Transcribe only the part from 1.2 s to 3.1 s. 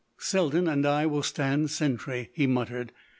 stand sentry," he muttered.